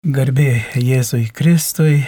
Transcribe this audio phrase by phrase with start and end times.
[0.00, 2.06] Garbė Jėzui Kristui,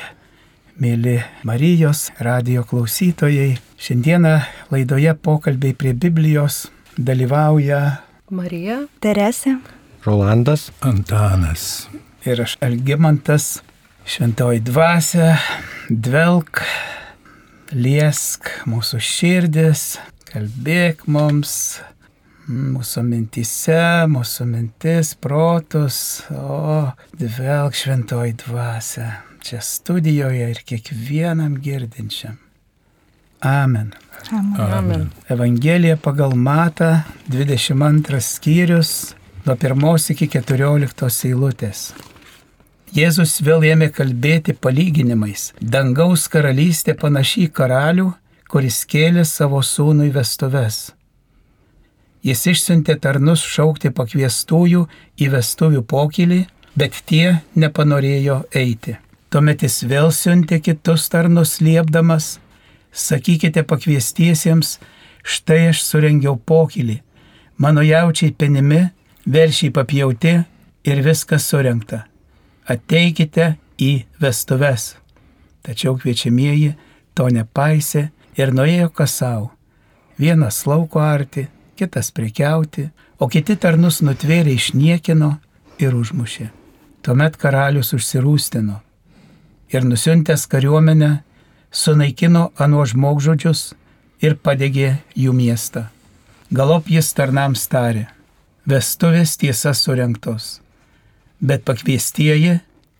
[0.80, 3.58] mėly Marijos radio klausytojai.
[3.76, 4.30] Šiandieną
[4.72, 8.00] laidoje pokalbiai prie Biblijos dalyvauja
[8.32, 9.58] Marija, Teresė,
[10.06, 11.90] Rolandas, Antanas.
[12.24, 13.60] ir aš Elgimantas,
[14.08, 15.36] šventoji dvasia,
[15.90, 16.64] dvelk,
[17.76, 19.98] liesk mūsų širdis,
[20.32, 21.82] kalbėk mums,
[22.48, 25.98] mūsų mintise, mūsų mintis, protus,
[26.30, 26.88] o
[27.18, 29.10] dvelk šventoji dvasia
[29.42, 32.38] čia studijoje ir kiekvienam girdinčiam.
[33.40, 33.92] Amen.
[34.58, 35.10] Amen.
[35.28, 41.90] Evangelija pagal Mata 22 skyrius nuo 1 iki 14 eilutės.
[42.94, 45.50] Jėzus vėl ėmė kalbėti palyginimais.
[45.60, 48.12] Dangaus karalystė panašiai karalių,
[48.52, 50.92] kuris kėlė savo sūnų į vestuves.
[52.22, 54.84] Jis išsiuntė tarnus šaukti pakviestųjų
[55.18, 56.42] į vestuvių pokylį,
[56.78, 58.96] bet tie nepanorėjo eiti.
[59.32, 62.36] Tuomet jis vėl siuntė kitus tarnus liepdamas,
[62.92, 64.76] sakykite pakviestiesiems,
[65.24, 67.00] štai aš surengiau pokylį,
[67.58, 68.84] mano jaučiai penimi,
[69.26, 70.34] veršiai papjauti
[70.84, 72.04] ir viskas surenkta.
[72.68, 74.92] Ateikite į vestuves.
[75.62, 76.74] Tačiau kviečiamieji
[77.14, 78.08] to nepaisė
[78.38, 79.50] ir nuėjo kas savo.
[80.18, 81.46] Vienas lauko arti,
[81.82, 82.88] kitas prekiauti,
[83.18, 85.34] o kiti tarnus nutvėrė išniekino
[85.82, 86.48] ir užmušė.
[87.02, 88.78] Tuomet karalius užsirūstino
[89.72, 91.10] ir nusiuntęs kariuomenę
[91.72, 93.72] sunaikino anu žmogžudžius
[94.22, 95.86] ir padegė jų miestą.
[96.52, 98.06] Galop jis tarnams tarė,
[98.68, 100.60] vestuvės tiesa surinktos,
[101.40, 102.58] bet pakviestieji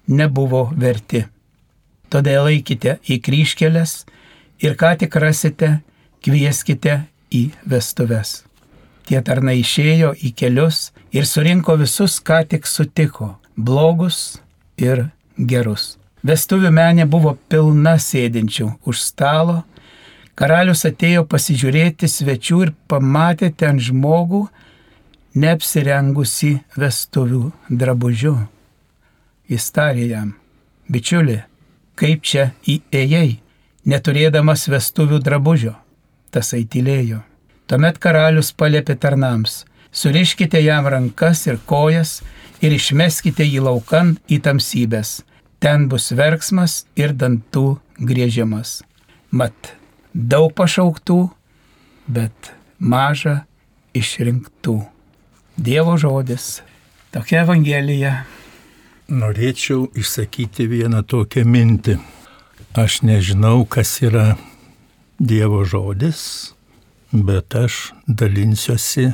[0.08, 1.26] nebuvo verti.
[2.08, 4.02] Todėl eikite į kryškelės
[4.64, 5.78] ir ką tik rasite,
[6.24, 7.02] kvieskite
[7.32, 8.42] į vestuves.
[9.08, 13.36] Tie tarnai išėjo į kelius ir surinko visus, ką tik sutiko-
[13.66, 14.38] blogus
[14.76, 15.96] ir gerus.
[16.22, 19.64] Vestuvių menė buvo pilna sėdinčių už stalo.
[20.34, 24.48] Karalius atėjo pasižiūrėti svečių ir pamatė ten žmogų,
[25.34, 28.36] neapsirengusi vestuvių drabužiu.
[29.50, 30.34] Jis tarė jam,
[30.88, 31.42] bičiuli,
[31.96, 33.40] kaip čia įėjai,
[33.84, 35.74] neturėdamas vestuvių drabužio.
[36.30, 37.20] Tas aitilėjo.
[37.70, 39.62] Tuomet karalius palėpė tarnams,
[39.92, 42.20] suriškite jam rankas ir kojas
[42.62, 45.20] ir išmeskite jį laukan į tamsybės.
[45.62, 48.80] Ten bus verksmas ir dantų griežimas.
[49.30, 49.74] Mat,
[50.12, 51.30] daug pašauktų,
[52.10, 53.44] bet maža
[53.94, 54.80] išrinktų.
[55.56, 56.62] Dievo žodis.
[57.12, 58.24] Tokia Evangelija.
[59.12, 61.98] Norėčiau išsakyti vieną tokią mintį.
[62.74, 64.38] Aš nežinau, kas yra
[65.20, 66.54] Dievo žodis,
[67.12, 69.12] bet aš dalinsiuosi,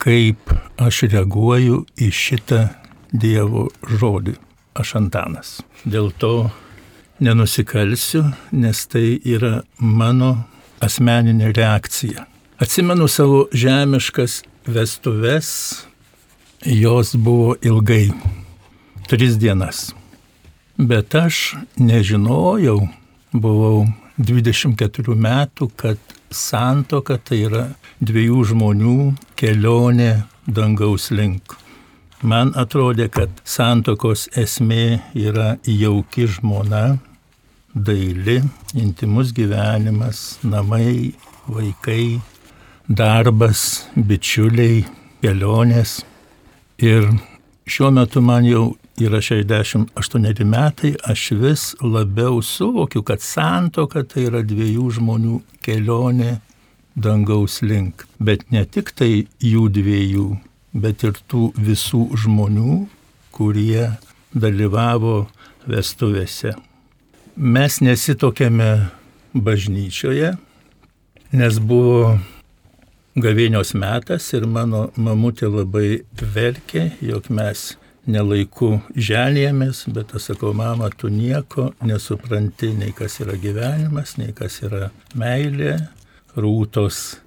[0.00, 2.68] kaip aš reaguoju į šitą
[3.10, 4.36] Dievo žodį.
[4.78, 5.48] Aš Antanas.
[5.82, 6.50] Dėl to
[7.18, 8.22] nenusikalsiu,
[8.54, 10.44] nes tai yra mano
[10.80, 12.26] asmeninė reakcija.
[12.62, 15.50] Atsimenu savo žemiškas vestuves,
[16.62, 18.12] jos buvo ilgai,
[19.10, 19.90] tris dienas.
[20.78, 22.78] Bet aš nežinojau,
[23.32, 23.88] buvau
[24.20, 27.64] 24 metų, kad santoka tai yra
[28.00, 28.96] dviejų žmonių
[29.38, 30.12] kelionė
[30.46, 31.56] dangaus link.
[32.22, 36.98] Man atrodė, kad santokos esmė yra jauki žmona,
[37.74, 38.40] daili,
[38.76, 41.14] intimus gyvenimas, namai,
[41.48, 42.20] vaikai,
[42.88, 44.84] darbas, bičiuliai,
[45.22, 46.00] kelionės.
[46.80, 47.08] Ir
[47.64, 48.64] šiuo metu man jau
[49.00, 56.38] yra 68 metai, aš vis labiau suvokiu, kad santoka tai yra dviejų žmonių kelionė
[56.94, 58.06] dangaus link.
[58.20, 60.28] Bet ne tik tai jų dviejų,
[60.72, 62.76] bet ir tų visų žmonių,
[63.34, 63.90] kurie
[64.34, 65.24] dalyvavo
[65.70, 66.54] vestuvėse.
[67.36, 68.70] Mes nesitokėme
[69.34, 70.34] bažnyčioje,
[71.32, 72.18] nes buvo
[73.20, 77.74] gavėnios metas ir mano mamutė labai verkė, jog mes
[78.10, 84.60] nelaiku ženėjomės, bet aš sakau, mama, tu nieko nesupranti, nei kas yra gyvenimas, nei kas
[84.66, 85.76] yra meilė.
[86.38, 87.20] Rūtos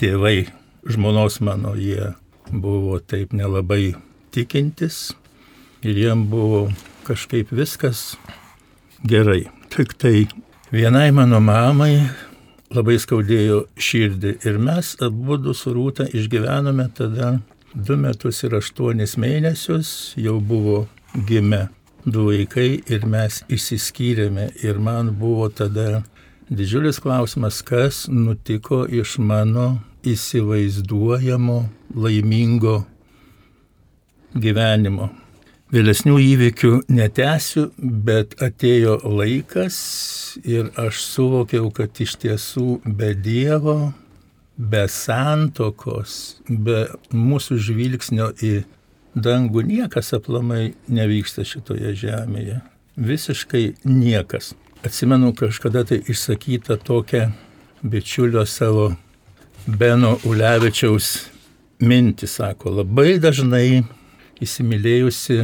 [0.00, 0.48] tėvai,
[0.88, 2.14] žmonos mano, jie
[2.50, 3.96] buvo taip nelabai
[4.32, 5.10] tikintis
[5.84, 6.66] ir jiem buvo
[7.06, 8.14] kažkaip viskas
[9.06, 9.46] gerai.
[9.72, 10.26] Tik tai
[10.72, 12.06] vienai mano mamai
[12.74, 17.36] labai skaudėjo širdį ir mes abu su rūta išgyvenome tada
[17.74, 20.86] du metus ir aštuonis mėnesius, jau buvo
[21.28, 21.66] gimę
[22.06, 26.04] du vaikai ir mes išsiskyrėme ir man buvo tada
[26.48, 31.58] didžiulis klausimas, kas nutiko iš mano įsivaizduojamo
[31.94, 32.84] laimingo
[34.34, 35.10] gyvenimo.
[35.74, 39.76] vėlesnių įvykių netęsiu, bet atėjo laikas
[40.46, 43.92] ir aš suvokiau, kad iš tiesų be Dievo,
[44.56, 48.54] be santokos, be mūsų žvilgsnio į
[49.16, 52.60] dangų niekas aplamai nevyksta šitoje žemėje.
[52.96, 54.54] Visiškai niekas.
[54.84, 57.30] Atsimenu kažkada tai išsakytą tokią
[57.82, 58.94] bičiulio savo
[59.66, 61.26] Beno Ulevičiaus
[61.82, 63.82] mintį, sako, labai dažnai
[64.40, 65.40] įsimylėjusi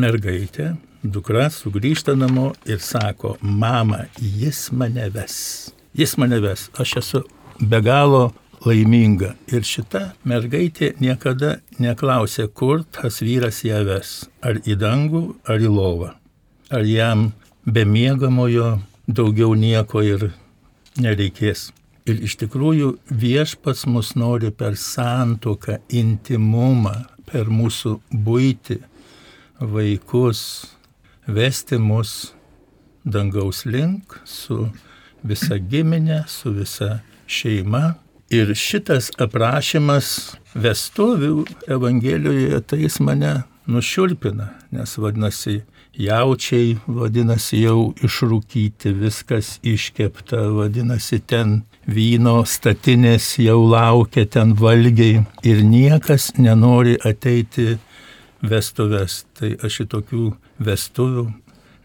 [0.00, 5.36] mergaitė, dukra sugrįžta namo ir sako, mama, jis mane ves.
[5.94, 6.70] Jis mane ves.
[6.80, 7.22] Aš esu
[7.60, 8.32] be galo
[8.64, 9.34] laiminga.
[9.52, 14.24] Ir šita mergaitė niekada neklausė, kur tas vyras ją ves.
[14.42, 16.14] Ar į dangų, ar į lovą.
[16.72, 17.32] Ar jam
[17.64, 20.30] be miegamojo daugiau nieko ir
[21.00, 21.70] nereikės.
[22.04, 28.76] Ir iš tikrųjų viešpats mus nori per santoką, intimumą, per mūsų būti,
[29.60, 30.40] vaikus,
[31.26, 32.34] vesti mus
[33.04, 34.66] dangaus link su
[35.24, 36.98] visa giminė, su visa
[37.34, 37.84] šeima.
[38.34, 40.08] Ir šitas aprašymas
[40.58, 43.34] vestuvių Evangelijoje tai jis mane
[43.70, 45.60] nušiurpina, nes vadinasi,
[45.94, 55.62] jaučiai, vadinasi, jau išrūkyti, viskas iškepta, vadinasi, ten vyno statinės jau laukia ten valgiai ir
[55.64, 57.78] niekas nenori ateiti
[58.42, 59.22] vestuves.
[59.38, 60.26] Tai aš šitokių
[60.64, 61.28] vestuvių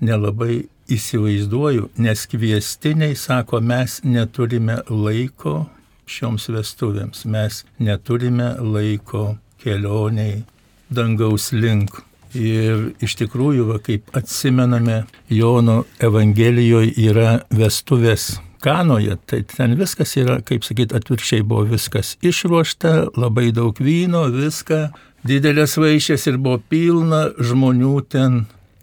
[0.05, 5.63] nelabai įsivaizduoju, nes kviestiniai sako, mes neturime laiko
[6.09, 10.43] šioms vestuvėms, mes neturime laiko kelioniai
[10.89, 12.01] dangaus link.
[12.37, 15.01] Ir iš tikrųjų, va, kaip atsimename,
[15.33, 23.15] Jono Evangelijoje yra vestuvės Kanoje, tai ten viskas yra, kaip sakyt, atvirkščiai buvo viskas išruošta,
[23.15, 24.81] labai daug vyno, viską,
[25.23, 28.41] didelės vaišės ir buvo pilna žmonių ten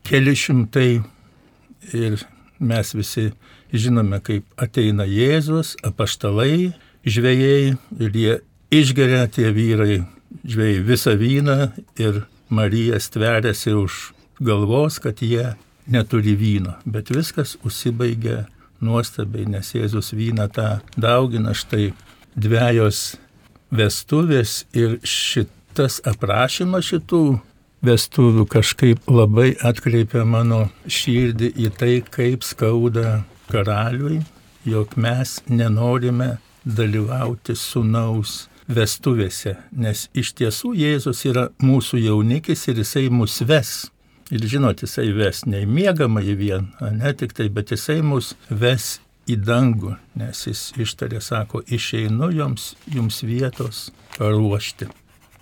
[0.09, 0.91] keli šimtai.
[1.95, 2.19] Ir
[2.59, 3.31] mes visi
[3.73, 6.73] žinome, kaip ateina Jėzus, apaštalai,
[7.07, 8.35] žvėjai ir jie
[8.75, 10.01] išgeria tie vyrai,
[10.47, 11.59] žvėjai visą vyną
[12.01, 14.01] ir Marija stveriasi už
[14.41, 15.55] galvos, kad jie
[15.87, 16.77] neturi vyno.
[16.87, 18.47] Bet viskas užsibaigia
[18.83, 20.69] nuostabiai, nes Jėzus vyną tą
[20.99, 21.93] daugina štai
[22.37, 23.17] dviejos
[23.73, 27.23] vestuvės ir šitas aprašymas šitų
[27.85, 34.23] vestuvių kažkaip labai atkreipia mano širdį į tai, kaip skauda karaliui,
[34.67, 36.37] jog mes nenorime
[36.67, 43.87] dalyvauti sunaus vestuvėse, nes iš tiesų Jėzus yra mūsų jaunikis ir jisai mus ves.
[44.35, 48.35] Ir žinot, jisai ves ne į mėgamą į vien, ne tik tai, bet jisai mus
[48.51, 48.97] ves
[49.31, 54.89] į dangų, nes jis ištarė, sako, išeinu jums, jums vietos paruošti.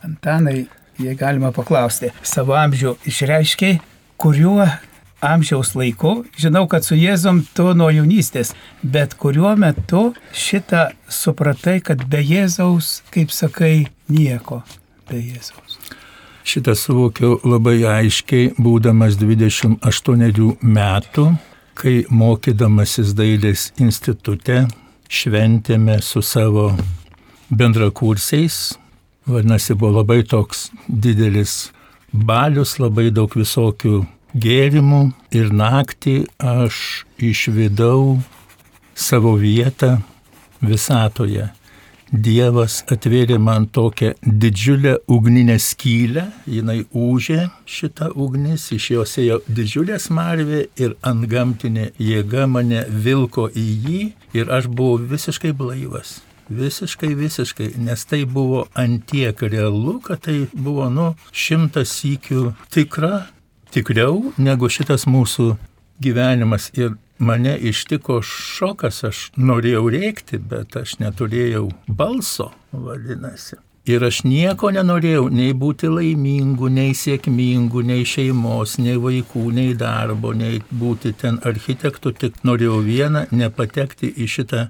[0.04, 0.66] Antanai,
[0.98, 3.78] jei galima paklausti, savo amžių išreiškiai,
[4.20, 4.66] kuriuo
[5.24, 8.52] amžiaus laiku, žinau, kad su Jėzum tu nuo jaunystės,
[8.82, 14.62] bet kuriuo metu šitą supratai, kad be Jėzaus, kaip sakai, nieko
[15.08, 15.80] be Jėzaus.
[16.44, 21.26] Šitą suvokiau labai aiškiai, būdamas 28 metų,
[21.74, 24.66] kai mokydamasis dailės institute
[25.08, 26.68] šventėme su savo
[27.48, 28.74] bendrakursiais.
[29.26, 31.70] Vadinasi, buvo labai toks didelis
[32.12, 34.02] balius, labai daug visokių
[34.36, 35.00] gėrimų
[35.32, 38.18] ir naktį aš išvidau
[38.94, 39.96] savo vietą
[40.60, 41.48] visatoje.
[42.12, 49.96] Dievas atvėrė man tokią didžiulę ugninę skylę, jinai užė šitą ugnis, iš jos ėjo didžiulė
[49.98, 54.04] smarvė ir ant gamtinė jėga mane vilko į jį
[54.36, 56.20] ir aš buvau visiškai blaivas.
[56.48, 63.24] Visiškai, visiškai, nes tai buvo antiek realu, kad tai buvo, nu, šimtas sykių tikra
[63.74, 65.54] tikriau negu šitas mūsų
[66.04, 66.70] gyvenimas.
[66.78, 73.63] Ir mane ištiko šokas, aš norėjau rėkti, bet aš neturėjau balso, vadinasi.
[73.84, 80.30] Ir aš nieko nenorėjau, nei būti laimingu, nei sėkmingu, nei šeimos, nei vaikų, nei darbo,
[80.32, 84.62] nei būti ten architektų, tik norėjau vieną- nepatekti į šitą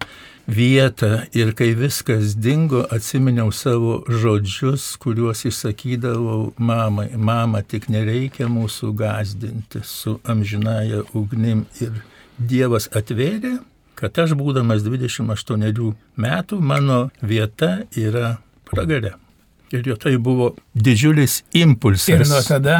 [0.49, 7.14] vietą ir kai viskas dingo, atsiminiau savo žodžius, kuriuos išsakydavau mamai.
[7.16, 11.66] Mama, tik nereikia mūsų gazdinti su amžinaja ugnim.
[11.80, 12.02] Ir
[12.38, 13.61] Dievas atvėrė,
[13.94, 18.38] kad aš būdamas 28 metų, mano vieta yra
[18.71, 19.14] pragare.
[19.75, 22.09] Ir jo tai buvo didžiulis impulsas.
[22.12, 22.76] Ir nuo tada.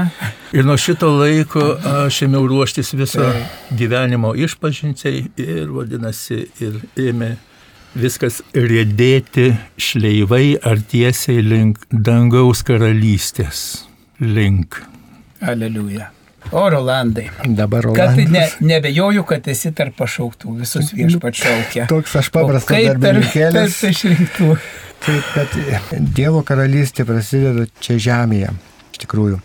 [0.55, 1.73] Ir nuo šito laiko
[2.05, 3.25] aš ėmiau ruoštis viso
[3.75, 6.77] gyvenimo išpažinčiai ir vadinasi, ir
[7.09, 7.33] ėmė
[7.99, 9.49] viskas rėdėti
[9.81, 13.65] šleivai ar tiesiai link dangaus karalystės
[14.21, 14.79] link.
[15.43, 16.11] Aleliuja.
[16.53, 18.31] O Rolandai, Dabar kad Rolandas.
[18.61, 21.87] ne, nebejoju, kad esi tarp pašauktų, visus viešpat šaukia.
[21.91, 23.79] Toks aš paprastas kaip tarp, darbininkėlis.
[23.81, 24.51] tarp išrinktų.
[25.05, 25.57] Taip, kad
[26.17, 28.55] Dievo karalystė prasideda čia žemėje,
[28.95, 29.41] iš tikrųjų.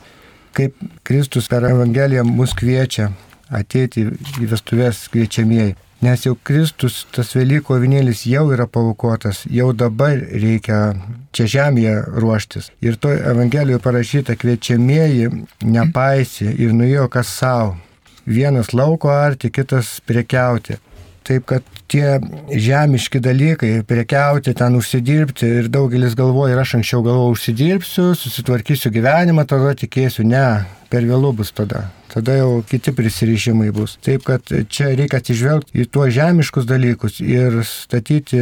[0.55, 3.09] Kaip Kristus per Evangeliją mus kviečia
[3.51, 4.05] ateiti
[4.39, 5.75] į vestuvės kviečiamieji.
[5.99, 10.93] Nes jau Kristus, tas Velyko avinėlis jau yra paukotas, jau dabar reikia
[11.35, 12.69] čia žemėje ruoštis.
[12.79, 15.27] Ir to Evangelijoje parašyta kviečiamieji
[15.67, 17.75] nepaisė ir nuėjo kas savo.
[18.23, 20.79] Vienas lauko arti, kitas prekiauti.
[21.27, 22.17] Taip kad tie
[22.49, 29.47] žemiški dalykai, prekiauti, ten užsidirbti ir daugelis galvoja, ir aš anksčiau galvojau, užsidirbsiu, susitvarkysiu gyvenimą,
[29.49, 30.45] tada tikėsiu, ne,
[30.89, 31.87] per vėlų bus tada.
[32.09, 33.99] Tada jau kiti prisirišimai bus.
[34.01, 38.39] Taip kad čia reikia atsižvelgti į tuos žemiškus dalykus ir statyti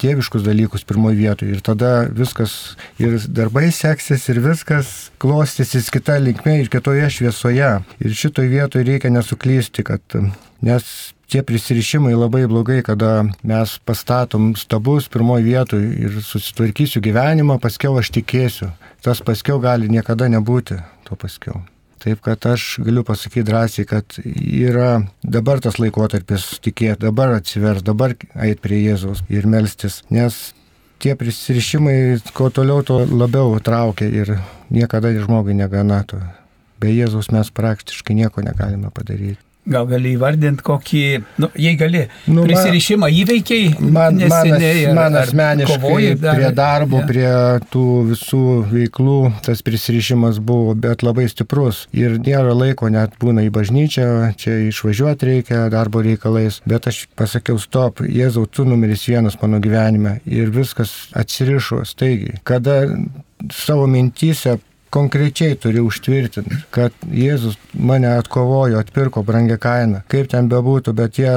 [0.00, 1.54] tėviškus dalykus pirmoje vietoje.
[1.56, 7.72] Ir tada viskas, ir darbai seksis, ir viskas klostysis kita linkme ir kitoje šviesoje.
[8.00, 10.20] Ir šitoje vietoje reikia nesuklysti, kad
[10.64, 10.86] nes
[11.30, 18.12] tie prisirišimai labai blogai, kada mes pastatom stabus pirmoje vietoje ir susitvarkysiu gyvenimą, paskiau aš
[18.18, 18.70] tikėsiu.
[19.04, 21.62] Tas paskiau gali niekada nebūti to paskiau.
[22.00, 28.14] Taip kad aš galiu pasakyti drąsiai, kad yra dabar tas laikotarpis tikėti, dabar atsivers, dabar
[28.40, 30.38] eit prie Jėzaus ir melstis, nes
[31.00, 31.98] tie prisirišimai,
[32.36, 34.32] kuo toliau, tuo labiau traukia ir
[34.72, 36.20] niekada žmogui negana to.
[36.80, 39.49] Be Jėzaus mes praktiškai nieko negalime padaryti.
[39.68, 41.00] Gal gali įvardinti kokį,
[41.38, 46.34] nu, jei gali, Nu, man- prisirišimą įveikiai, Man, man, neseniai, man ar asmeniškai kovojai dar-
[46.38, 47.06] prie darbo, Ja.
[47.06, 47.32] prie
[47.70, 48.40] tų visų
[48.72, 51.86] veiklų tas prisirišimas buvo, bet labai stiprus.
[51.92, 56.60] Ir nėra laiko net būna į bažnyčią, čia išvažiuoti reikia darbo reikalais.
[56.66, 60.20] Bet aš pasakiau, stop, Jėzau, tu numeris vienas mano gyvenime.
[60.26, 62.40] Ir viskas atsirišo staigiai.
[62.44, 62.88] Kada
[63.52, 64.58] savo mintyse
[64.90, 70.02] konkrečiai turi užtvirtinti, kad Jėzus mane atkovojo, atpirko brangią kainą.
[70.10, 71.30] Kaip ten bebūtų, bet tie,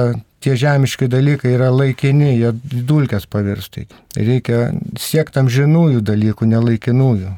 [0.44, 3.86] tie žemiški dalykai yra laikini, jie į dulkes pavirstai.
[4.18, 4.66] Reikia
[5.00, 7.32] siekti amžinųjų dalykų, nelaikinųjų.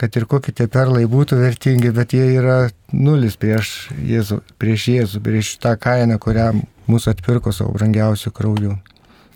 [0.00, 2.60] Kad ir kokie tie perlai būtų vertingi, bet jie yra
[2.94, 6.52] nulis prieš Jėzų, prieš Jėzų, prieš tą kainą, kurią
[6.88, 8.78] mūsų atpirko savo brangiausių krauju.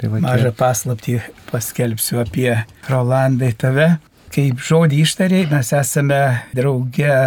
[0.00, 1.18] Tai va Mažą paslaptį
[1.50, 2.50] paskelbsiu apie
[2.88, 3.96] Rolandai tave.
[4.34, 6.16] Kaip žodį ištariai, mes esame
[6.58, 7.18] drauge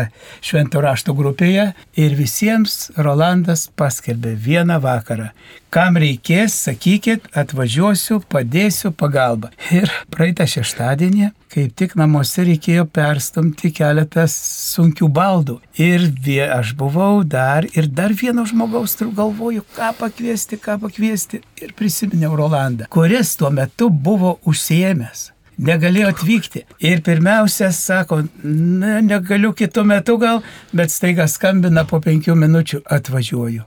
[0.44, 5.30] švento rašto grupėje ir visiems Rolandas paskelbė vieną vakarą.
[5.72, 9.54] Kam reikės, sakykit, atvažiuosiu, padėsiu pagalbą.
[9.72, 14.36] Ir praeitą šeštadienį, kaip tik namuose reikėjo perstumti keletas
[14.74, 15.58] sunkių baldų.
[15.80, 21.40] Ir vie, aš buvau dar ir dar vieno žmogaus turiu galvoju, ką pakviesti, ką pakviesti.
[21.64, 26.64] Ir prisiminiau Rolandą, kuris tuo metu buvo užsiemęs negalėjo atvykti.
[26.86, 30.44] Ir pirmiausia, sako, ne, negaliu kitų metų gal,
[30.76, 33.66] bet staiga skambina po penkių minučių, atvažiuoju.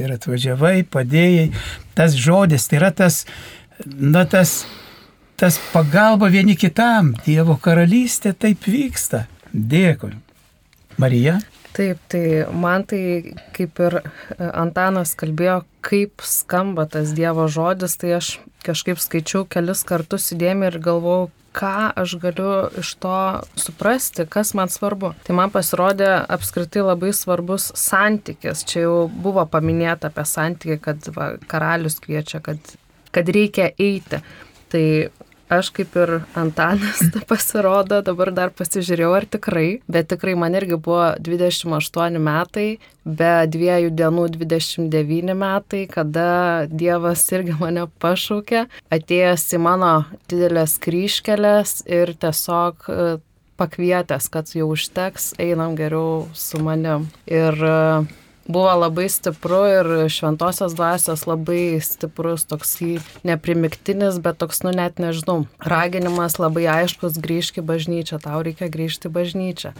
[0.00, 1.50] Ir atvažiavai, padėjai.
[1.98, 3.24] Tas žodis, tai yra tas,
[3.84, 4.64] na tas,
[5.40, 7.14] tas pagalba vieni kitam.
[7.26, 9.26] Dievo karalystė taip vyksta.
[9.50, 10.14] Dėkui.
[11.00, 11.40] Marija?
[11.74, 14.04] Taip, tai man tai kaip ir e,
[14.58, 18.32] Antanas kalbėjo, kaip skamba tas Dievo žodis, tai aš
[18.64, 23.16] kažkaip skaičiau kelis kartus įdėmį ir galvojau, ką aš galiu iš to
[23.58, 25.12] suprasti, kas man svarbu.
[25.26, 28.62] Tai man pasirodė apskritai labai svarbus santykis.
[28.70, 32.76] Čia jau buvo paminėta apie santykį, kad va, karalius kviečia, kad,
[33.10, 34.22] kad reikia eiti.
[34.70, 34.84] Tai
[35.50, 41.10] aš kaip ir Antanas pasirodo, dabar dar pasižiūrėjau, ar tikrai, bet tikrai man irgi buvo
[41.18, 42.68] 28 metai,
[43.04, 46.28] be dviejų dienų 29 metai, kada
[46.70, 49.94] Dievas irgi mane pašaukė, atėjęs į mano
[50.30, 53.10] didelės kryškelės ir tiesiog e,
[53.60, 57.08] pakvietęs, kad jau užteks, einam geriau su manim.
[57.28, 57.76] Ir e,
[58.52, 62.76] buvo labai stipru ir šventosios dvasios labai stiprus, toks
[63.26, 69.10] neprimiktinis, bet toks, nu net nežinau, raginimas labai aiškus grįžti į bažnyčią, tau reikia grįžti
[69.10, 69.74] į bažnyčią.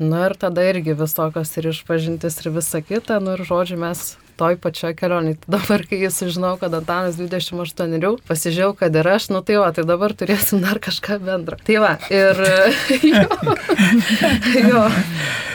[0.00, 4.56] Nu ir tada irgi visokios ir išpažintis ir visa kita, nu ir žodžiu mes toj
[4.62, 5.40] pačioj kelionėje.
[5.44, 9.70] Tai dabar, kai jis sužinau, kad Antanas 28, pasižiūrėjau, kad ir aš, nu tai va,
[9.76, 11.58] tai dabar turėsim dar kažką bendro.
[11.66, 12.40] Tai va, ir
[13.10, 13.24] jo,
[14.70, 14.84] jo,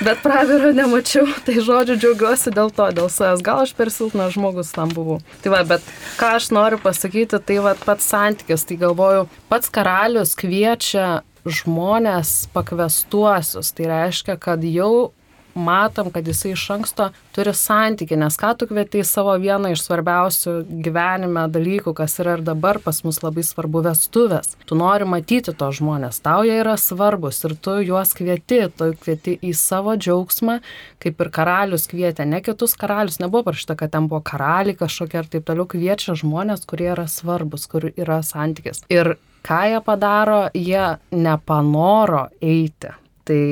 [0.06, 3.44] bet praviro nemačiau, tai žodžiu džiaugiuosi dėl to, dėl savęs.
[3.46, 5.22] Gal aš per silpnas žmogus tam buvau.
[5.44, 5.86] Tai va, bet
[6.20, 13.72] ką aš noriu pasakyti, tai va pats santykis, tai galvoju, pats karalius kviečia žmonės pakvestuosius.
[13.76, 15.14] Tai reiškia, kad jau
[15.56, 19.86] matom, kad jisai iš anksto turi santyki, nes ką tu kvieti į savo vieną iš
[19.86, 24.56] svarbiausių gyvenime dalykų, kas yra ir dabar pas mus labai svarbu vestuvės.
[24.68, 29.38] Tu nori matyti to žmonės, tau jie yra svarbus ir tu juos kvieti, tu kvieti
[29.40, 30.60] į savo džiaugsmą,
[31.04, 35.32] kaip ir karalius kvietė, ne kitus karalius, nebuvo parašyta, kad ten buvo karaliai kažkokie ir
[35.32, 38.84] taip toliau, kviečia žmonės, kurie yra svarbus, kur yra santykis.
[38.92, 42.92] Ir ką jie padaro, jie nepanoro eiti.
[43.26, 43.44] Tai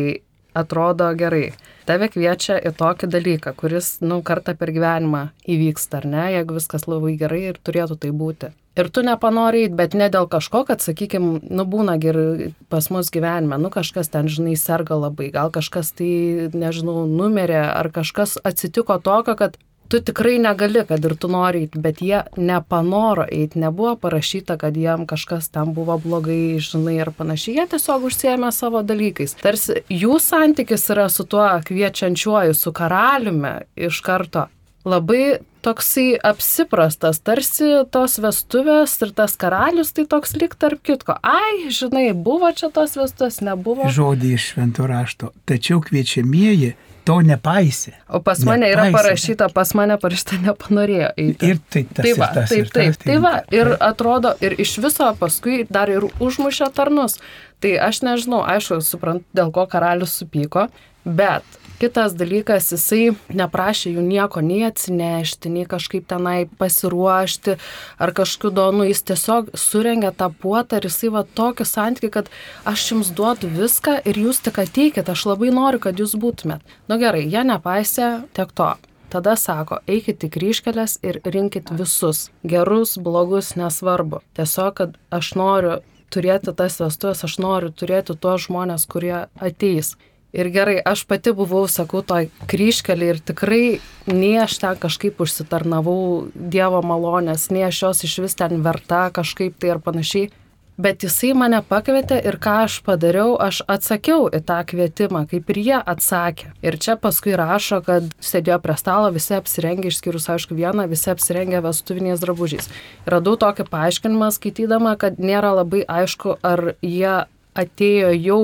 [0.54, 1.48] atrodo gerai.
[1.84, 6.88] Tave kviečia į tokį dalyką, kuris, nu, kartą per gyvenimą įvyksta, ar ne, jeigu viskas
[6.88, 8.54] labai gerai ir turėtų tai būti.
[8.80, 13.60] Ir tu nepanori, bet ne dėl kažko, kad, sakykime, nu būna gerai pas mus gyvenime,
[13.62, 19.36] nu kažkas ten, žinai, serga labai, gal kažkas tai, nežinau, numerė, ar kažkas atsitiko tokio,
[19.38, 24.58] kad tu tikrai negali, kad ir tu nori eiti, bet jie nepanoro eiti, nebuvo parašyta,
[24.62, 29.38] kad jiem kažkas tam buvo blogai, žinai, ir panašiai, jie tiesiog užsiemė savo dalykais.
[29.44, 34.48] Tarsi jų santykis yra su tuo kviečiančiuoju, su karaliumi iš karto.
[34.84, 41.16] Labai toksai apsiprastas, tarsi tos vestuvės ir tas karalius, tai toks lik tarp kitko.
[41.24, 43.88] Ai, žinai, buvo čia tos vestuvės, nebuvo.
[43.88, 45.32] Žodį iš šventų rašto.
[45.48, 46.74] Tačiau kviečiamieji
[47.08, 47.94] to nepaisė.
[48.08, 48.90] O pas mane nepaisė.
[48.90, 51.52] yra parašyta, pas mane parašyta nepanorėjo eiti.
[51.54, 52.04] Ir tai tas.
[52.04, 55.10] Tai va, ir tas, taip, ir tas, taip, tai va, ir atrodo, ir iš viso
[55.20, 57.20] paskui dar ir užmušė tarnus.
[57.64, 60.68] Tai aš nežinau, aišku, suprantu, dėl ko karalius supyko,
[61.04, 67.58] bet Kitas dalykas, jisai neprašė jų nieko nei atsinešti, nei kažkaip tenai pasiruošti
[68.00, 72.30] ar kažkokiu donu, jis tiesiog surengė tą puotą ir jisai va tokį santykį, kad
[72.72, 76.64] aš jums duodu viską ir jūs tik ateikit, aš labai noriu, kad jūs būtumėt.
[76.88, 78.70] Na nu, gerai, jie nepaisė tiek to.
[79.12, 82.30] Tada sako, eikit į kryškelės ir rinkit visus.
[82.48, 84.24] Gerus, blogus, nesvarbu.
[84.40, 85.76] Tiesiog, kad aš noriu
[86.16, 89.98] turėti tas vestuvės, aš noriu turėti tuos žmonės, kurie ateis.
[90.34, 93.66] Ir gerai, aš pati buvau, sakau, toj kryškelį ir tikrai
[94.10, 99.60] nei aš ten kažkaip užsitarnavau Dievo malonės, nei aš jos iš vis ten verta kažkaip
[99.62, 100.32] tai ar panašiai.
[100.74, 105.60] Bet jisai mane pakvietė ir ką aš padariau, aš atsakiau į tą kvietimą, kaip ir
[105.62, 106.50] jie atsakė.
[106.66, 111.62] Ir čia paskui rašo, kad sėdėjo prie stalo visi apsirengę, išskyrus aišku vieną, visi apsirengę
[111.62, 112.74] vestuviniais drabužiais.
[113.06, 117.20] Ir radau tokį paaiškinimą skaitydama, kad nėra labai aišku, ar jie
[117.54, 118.44] atėjo jau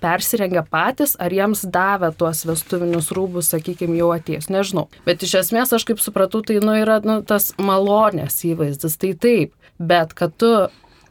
[0.00, 4.88] persirengę patys, ar jiems davė tuos vestuvinius rūbus, sakykime, jau atėjus, nežinau.
[5.06, 9.56] Bet iš esmės aš kaip supratau, tai nu, yra nu, tas malonės įvaizdis, tai taip,
[9.78, 10.52] bet kad tu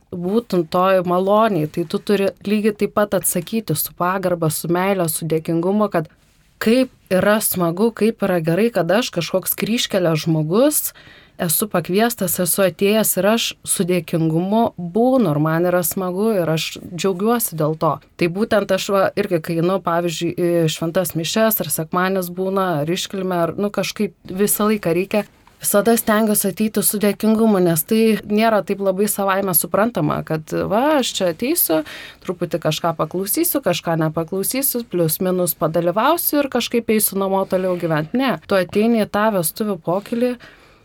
[0.10, 5.28] būtum toj maloniai, tai tu turi lygiai taip pat atsakyti su pagarba, su meilė, su
[5.30, 6.10] dėkingumu, kad
[6.60, 10.94] kaip yra smagu, kaip yra gerai, kad aš kažkoks kryškelio žmogus,
[11.40, 16.72] esu pakviestas, esu atėjęs ir aš su dėkingumu būnu ir man yra smagu ir aš
[16.92, 17.96] džiaugiuosi dėl to.
[18.20, 23.44] Tai būtent aš va, irgi, kai, nu, pavyzdžiui, šventas mišes ar sekmanis būna, ar iškilme,
[23.48, 25.26] ar, nu, kažkaip visą laiką reikia
[25.60, 31.12] visada stengiuosi ateiti su dėkingumu, nes tai nėra taip labai savaime suprantama, kad va, aš
[31.18, 31.82] čia ateisiu,
[32.24, 38.20] truputį kažką paklausysiu, kažką nepaklausysiu, plus minus padalyvausiu ir kažkaip eisiu namo toliau gyventi.
[38.20, 40.34] Ne, tu ateini į tą vestuvių pokylį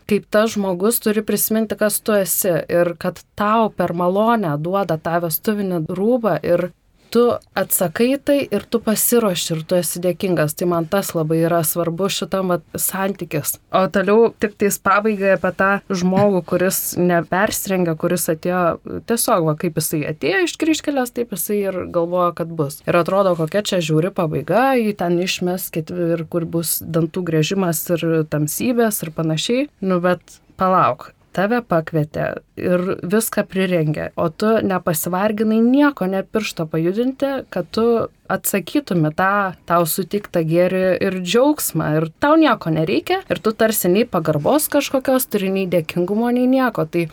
[0.09, 5.19] kaip tas žmogus turi prisiminti, kas tu esi ir kad tau per malonę duoda tą
[5.25, 6.69] vestuvinį rūbą ir
[7.11, 7.23] tu
[7.57, 10.55] atsakai tai ir tu pasiruoši ir tu esi dėkingas.
[10.57, 13.57] Tai man tas labai yra svarbu šitam vat, santykis.
[13.75, 18.63] O toliau tik tais pabaigai apie tą žmogų, kuris nepersirengia, kuris atėjo
[19.09, 22.81] tiesiog, va, kaip jisai atėjo iš kryškelės, taip jisai ir galvoja, kad bus.
[22.87, 28.25] Ir atrodo, kokia čia žiūri pabaiga, jį ten išmeskit ir kur bus dantų grėžimas ir
[28.31, 29.67] tamsybės ir panašiai.
[29.85, 32.27] Nu, bet palauk, tave pakvietė
[32.59, 37.85] ir viską prirengė, o tu nepasivarginai nieko, net piršto pajudinti, kad tu
[38.31, 41.91] atsakytumi tą tau sutiktą gėrį ir džiaugsmą.
[41.99, 46.87] Ir tau nieko nereikia, ir tu tarsi nei pagarbos kažkokios turi, nei dėkingumo, nei nieko.
[46.89, 47.07] Tai,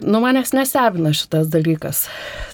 [0.00, 2.06] nu, manęs nesebina šitas dalykas.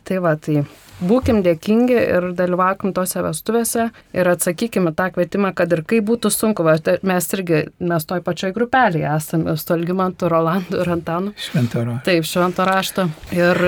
[0.09, 0.65] Tai va, tai
[1.01, 6.67] būkim dėkingi ir dalyvaukim tose vestuvėse ir atsakykime tą kvietimą, kad ir kaip būtų sunku,
[6.67, 11.35] va, mes irgi, mes toj pačioj grupelėje esame su Algymantu, Rolandu ir Antanu.
[11.41, 12.01] Šventoro.
[12.07, 13.09] Taip, švento rašto.
[13.37, 13.61] Ir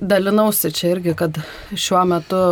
[0.00, 1.38] dalinausi čia irgi, kad
[1.74, 2.42] šiuo metu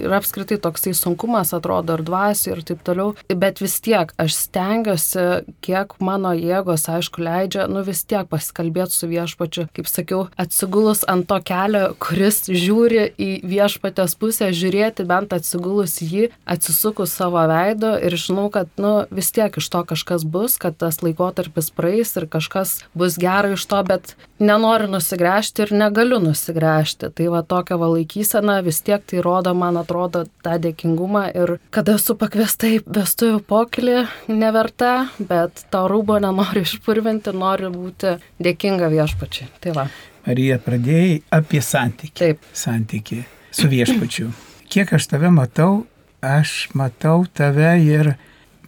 [0.00, 5.26] ir apskritai toksai sunkumas atrodo ir dvasiai ir taip toliau, bet vis tiek aš stengiuosi,
[5.64, 11.28] kiek mano jėgos, aišku, leidžia, nu vis tiek pasikalbėti su viešpačiu, kaip sakiau, atsigulus ant
[11.30, 18.16] to kelio, kuris žiūri į viešpatės pusę, žiūrėti bent atsigulus jį, atsisukus savo veido ir
[18.20, 22.80] žinau, kad, nu, vis tiek iš to kažkas bus, kad tas laikotarpis praeis ir kažkas
[22.96, 27.12] bus gera iš to, bet nenoriu nusigręžti ir negaliu nusigręžti.
[27.14, 31.96] Tai va tokia va laikysena vis tiek tai rodo man atrodo tą dėkingumą ir kada
[31.98, 33.98] esu pakviesta į vestuvių pokylį
[34.32, 39.50] neverta, bet to rūbo nenoriu išpurvinti, noriu būti dėkinga viešpačiai.
[39.62, 39.86] Tai va.
[40.26, 42.18] Marija, pradėjai apie santykį.
[42.18, 42.50] Taip.
[42.54, 44.28] Santykį su viešpačiu.
[44.72, 45.84] Kiek aš tave matau,
[46.22, 48.14] aš matau tave ir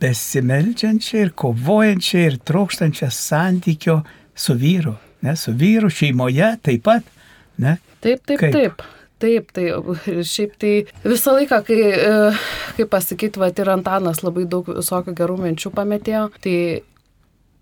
[0.03, 4.01] besimeldžiančią, ir kovojančią, ir trokštančią santykio
[4.35, 4.97] su vyru.
[5.25, 7.07] Ne, su vyru šeimoje taip pat.
[7.57, 7.79] Ne?
[8.03, 8.53] Taip, taip, Kaip?
[8.53, 8.83] taip.
[9.25, 9.71] Taip, tai
[10.29, 10.73] šiaip tai
[11.07, 12.17] visą laiką, kai, e,
[12.77, 16.57] kaip pasakyti, va, ir Antanas labai daug visokių gerų minčių pametėjo, tai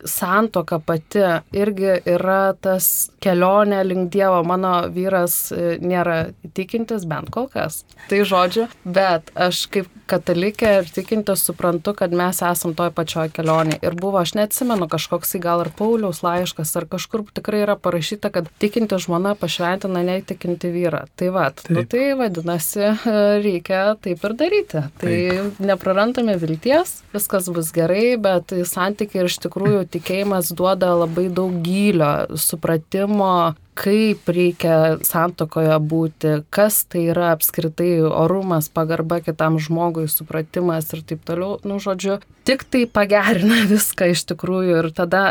[0.05, 1.23] santoka pati
[1.57, 4.43] irgi yra tas kelionė link Dievo.
[4.47, 7.83] Mano vyras e, nėra tikintis, bent kol kas.
[8.11, 13.81] Tai žodžiu, bet aš kaip katalikė ir tikintis suprantu, kad mes esam toj pačioj kelionėje.
[13.87, 18.51] Ir buvo, aš neatsimenu, kažkoks gal ar Pauliaus laiškas, ar kažkur tikrai yra parašyta, kad
[18.63, 21.05] tikinti žmona pašventina netikinti vyrą.
[21.17, 21.93] Tai va, nu, Taip.
[21.95, 24.85] tai vadinasi, e, reikia taip ir daryti.
[25.01, 25.17] Tai
[25.63, 32.39] neprarantame vilties, viskas bus gerai, bet santykiai ir iš tikrųjų tikėjimas duoda labai daug gylio,
[32.41, 41.05] supratimo, kaip reikia santokoje būti, kas tai yra apskritai orumas, pagarba kitam žmogui, supratimas ir
[41.09, 41.57] taip toliau.
[41.65, 45.25] Nu, žodžiu, tik tai pagerina viską iš tikrųjų ir tada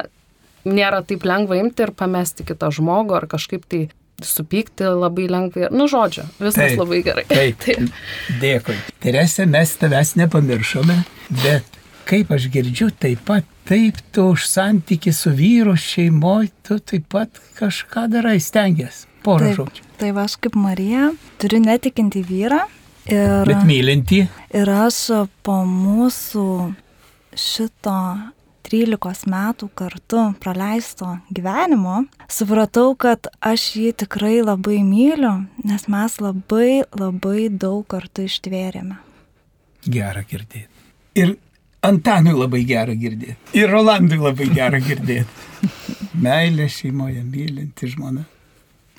[0.66, 3.88] nėra taip lengva imti ir pamesti kitą žmogų ar kažkaip tai
[4.22, 5.70] supykti labai lengvai.
[5.74, 7.26] Nu, žodžiu, viskas Taip, labai gerai.
[7.30, 7.66] Taip,
[8.44, 8.78] dėkui.
[9.02, 10.98] Terese, mes tavęs nepamiršome,
[11.42, 17.08] bet kaip aš girdžiu, taip pat, taip tu už santyki su vyru šeimoje, tu taip
[17.12, 19.08] pat kažką darai, stengiasi.
[19.22, 19.86] Porą žodžių.
[20.02, 21.12] Tai aš kaip Marija
[21.42, 22.64] turiu netikinti vyrą
[23.06, 26.46] ir, Bet mylinti, ir aš po mūsų
[27.38, 27.98] šito
[28.66, 35.34] 13 metų kartu praleisto gyvenimo supratau, kad aš jį tikrai labai myliu,
[35.66, 38.98] nes mes labai labai daug kartų ištvėrėme.
[39.86, 40.70] gera girdėti.
[41.18, 41.36] Ir
[41.82, 43.38] Antanui labai gera girdėti.
[43.58, 45.70] Ir Rolandui labai gera girdėti.
[46.26, 48.26] Meilė šeimoje, mylinti žmona.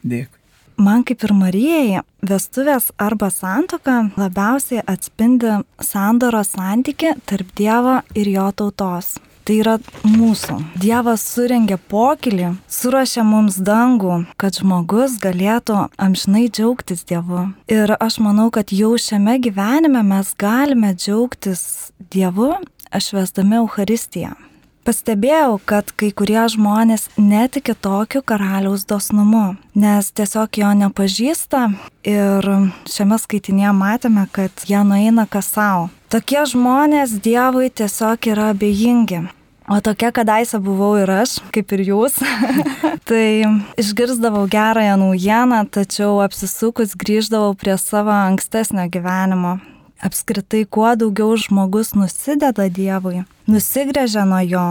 [0.03, 0.41] Dėkui.
[0.83, 8.49] Man kaip ir Marijai, vestuvės arba santoka labiausiai atspindi sandoro santyki tarp Dievo ir jo
[8.57, 9.13] tautos.
[9.43, 10.59] Tai yra mūsų.
[10.79, 17.49] Dievas surengė pokylį, suruošė mums dangų, kad žmogus galėtų amžinai džiaugtis Dievu.
[17.67, 22.55] Ir aš manau, kad jau šiame gyvenime mes galime džiaugtis Dievu,
[22.93, 24.37] švesdami Euharistiją.
[24.83, 31.61] Pastebėjau, kad kai kurie žmonės netiki tokiu karaliaus dosnumu, nes tiesiog jo nepažįsta
[32.03, 32.49] ir
[32.91, 35.87] šiame skaitinėje matėme, kad jie nueina kas savo.
[36.11, 39.23] Tokie žmonės Dievui tiesiog yra abejingi.
[39.71, 42.19] O tokia kadaise buvau ir aš, kaip ir jūs.
[43.09, 43.47] tai
[43.79, 49.61] išgirdavau gerąją naujieną, tačiau apsisukus grįždavau prie savo ankstesnio gyvenimo.
[50.03, 54.67] Apskritai, kuo daugiau žmogus nusideda Dievui, nusigrėžia nuo jo,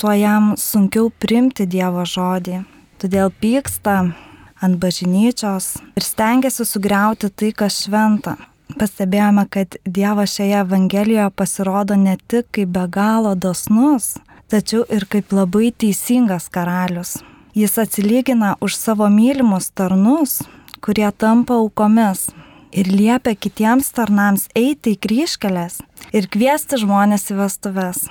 [0.00, 2.62] tuo jam sunkiau primti Dievo žodį.
[3.00, 4.12] Todėl pyksta
[4.60, 8.36] ant bažnyčios ir stengiasi sugriauti tai, kas šventa.
[8.78, 14.14] Pastebėjome, kad Dievas šioje Evangelijoje pasirodo ne tik kaip be galo dosnus,
[14.52, 17.18] tačiau ir kaip labai teisingas karalius.
[17.56, 20.38] Jis atsilygina už savo mylimus tarnus,
[20.84, 22.28] kurie tampa aukomis
[22.72, 25.80] ir liepia kitiems tarnams eiti į kryškelės
[26.16, 28.08] ir kviesti žmonės į vestuves.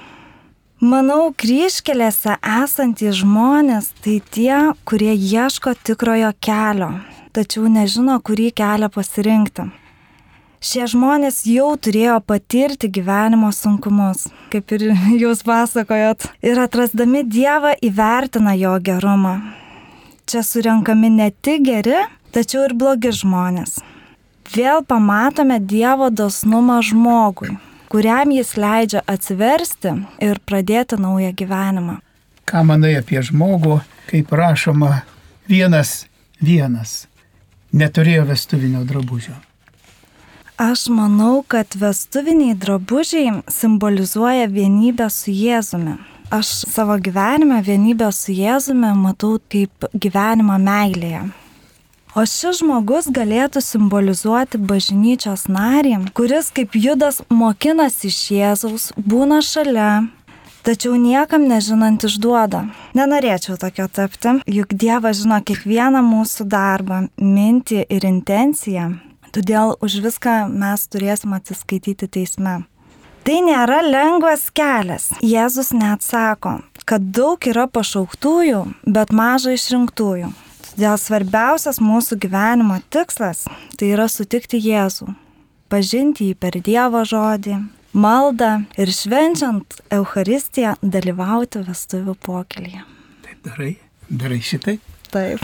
[0.79, 6.93] Manau, kryškelėse esantys žmonės tai tie, kurie ieško tikrojo kelio,
[7.35, 9.67] tačiau nežino, kurį kelią pasirinkti.
[10.63, 14.89] Šie žmonės jau turėjo patirti gyvenimo sunkumus, kaip ir
[15.23, 19.37] jūs pasakojot, ir atrasdami Dievą įvertina jo gerumą.
[20.27, 22.03] Čia surenkami ne tik geri,
[22.35, 23.79] tačiau ir blogi žmonės.
[24.49, 27.53] Vėl pamatome Dievo dosnumą žmogui,
[27.91, 31.99] kuriam jis leidžia atsiversti ir pradėti naują gyvenimą.
[32.49, 35.03] Ką manai apie žmogų, kaip rašoma,
[35.45, 36.09] vienas
[36.41, 37.05] vienas
[37.73, 39.35] neturėjo vestuvinio drabužio.
[40.59, 45.95] Aš manau, kad vestuviniai drabužiai simbolizuoja vienybę su Jėzumi.
[46.35, 51.21] Aš savo gyvenime vienybę su Jėzumi matau kaip gyvenimą meilėje.
[52.17, 60.07] O šis žmogus galėtų simbolizuoti bažnyčios narį, kuris kaip judas mokinasi iš Jėzaus, būna šalia,
[60.65, 62.63] tačiau niekam nežinant išduoda.
[62.97, 68.89] Nenorėčiau tokio tapti, juk Dievas žino kiekvieną mūsų darbą, mintį ir intenciją,
[69.29, 72.63] todėl už viską mes turėsim atsiskaityti teisme.
[73.21, 75.11] Tai nėra lengvas kelias.
[75.21, 76.57] Jėzus net sako,
[76.89, 80.33] kad daug yra pašauktųjų, bet mažai išrinktųjų.
[80.79, 83.41] Todėl svarbiausias mūsų gyvenimo tikslas
[83.75, 85.09] tai yra sutikti Jėzų.
[85.67, 87.57] pažinti jį per Dievo žodį,
[87.91, 92.85] maldą ir švenčiant Euharistiją dalyvauti vestuvių pokylyje.
[93.25, 93.75] Taip darai,
[94.07, 94.79] darai šitai.
[95.11, 95.43] Taip.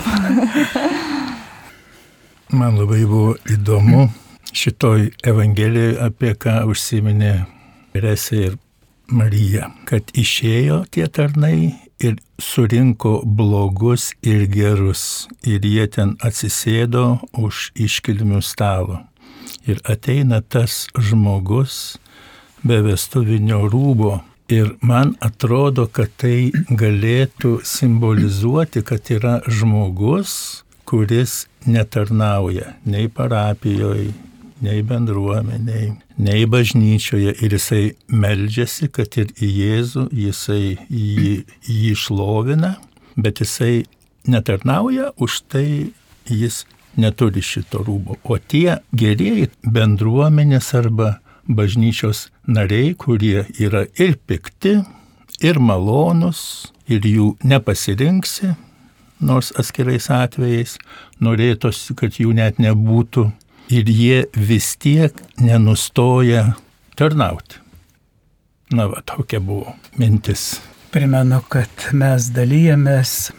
[2.55, 4.07] Man labai buvo įdomu
[4.55, 7.33] šitoj Evangelijoje, apie ką užsiminė
[7.91, 8.55] Teresė ir
[9.11, 17.05] Marija, kad išėjo tie tarnai ir surinko blogus ir gerus ir jie ten atsisėdo
[17.39, 19.01] už iškilmių stalo.
[19.65, 21.97] Ir ateina tas žmogus
[22.65, 32.75] be vestuvinio rūbo ir man atrodo, kad tai galėtų simbolizuoti, kad yra žmogus, kuris netarnauja
[32.85, 34.13] nei parapijoje,
[34.65, 41.35] nei bendruomeniai, nei bažnyčioje ir jisai meldžiasi, kad ir į Jėzų jisai jį,
[41.69, 42.75] jį šlovina,
[43.15, 43.85] bet jisai
[44.27, 45.67] netarnauja, už tai
[46.25, 46.63] jis
[46.97, 48.17] neturi šito rūbo.
[48.23, 54.79] O tie gerieji bendruomenės arba bažnyčios nariai, kurie yra ir pikti,
[55.43, 58.55] ir malonus, ir jų nepasirinksi,
[59.19, 60.77] nors atskirais atvejais
[61.23, 63.29] norėtųsi, kad jų net nebūtų
[63.69, 66.53] ir jie vis tiek nenustoja
[66.95, 67.61] tarnauti.
[68.73, 70.55] Na, va, tokia buvo mintis.
[70.91, 73.31] Primenu, kad mes dalyjamės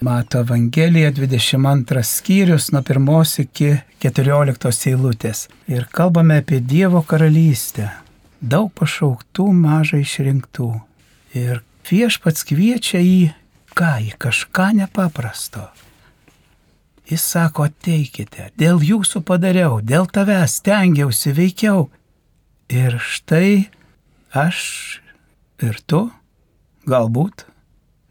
[0.00, 3.72] Mato Evangelija 22 skyrius nuo 1 iki
[4.04, 5.48] 14 eilutės.
[5.66, 7.88] Ir kalbame apie Dievo karalystę.
[8.38, 10.70] Daug pašauktų, mažai išrinktų.
[11.34, 13.18] Ir viešpats kviečia į
[13.74, 15.66] ką, į kažką nepaprasto.
[17.08, 21.86] Jis sako, ateikite, dėl jūsų padariau, dėl tavęs stengiausi, veikiau.
[22.68, 23.70] Ir štai
[24.36, 24.58] aš
[25.64, 26.02] ir tu
[26.84, 27.46] galbūt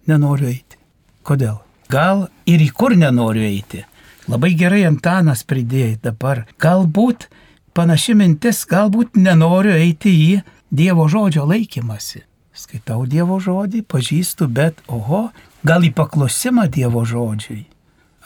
[0.10, 0.81] nenoriu eiti.
[1.21, 1.60] Kodėl?
[1.93, 3.83] Gal ir į kur nenoriu eiti.
[4.27, 6.47] Labai gerai Antanas pridėjai dabar.
[6.60, 7.29] Galbūt
[7.77, 10.31] panaši mintis, galbūt nenoriu eiti į
[10.73, 12.25] Dievo žodžio laikymasi.
[12.57, 15.27] Skaitau Dievo žodį, pažįstu, bet oho,
[15.63, 17.67] gal į paklusimą Dievo žodžiui.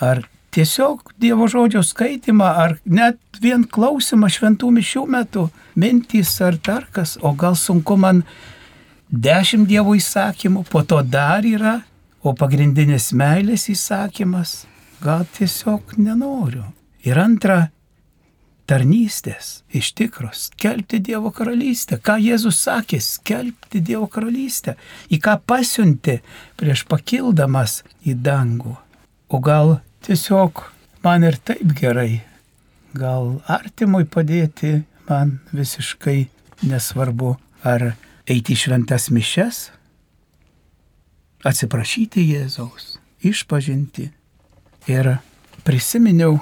[0.01, 7.17] Ar tiesiog Dievo žodžio skaitimą, ar net vien klausimą šventų mišių metu, mintys ar tarkas,
[7.21, 8.23] o gal sunku man
[9.11, 11.81] dešimt Dievo įsakymų, po to dar yra,
[12.21, 14.65] o pagrindinis meilės įsakymas,
[15.01, 16.67] gal tiesiog nenoriu.
[17.01, 17.71] Ir antra,
[18.69, 21.97] tarnystės, iš tikros, skelbti Dievo karalystę.
[21.99, 24.77] Ką Jėzus sakė, skelbti Dievo karalystę.
[25.11, 26.19] Į ką pasiunti
[26.59, 28.77] prieš pakildamas į dangų.
[29.31, 30.63] O gal tiesiog
[31.03, 32.21] man ir taip gerai.
[32.93, 36.19] Gal artimui padėti man visiškai
[36.67, 37.37] nesvarbu.
[37.61, 37.91] Ar
[38.25, 39.57] eiti į šventas mišes,
[41.45, 44.07] atsiprašyti Jėzaus, išpažinti.
[44.89, 45.11] Ir
[45.65, 46.39] prisiminiau